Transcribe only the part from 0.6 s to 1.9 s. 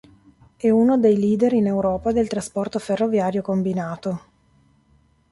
uno dei leader in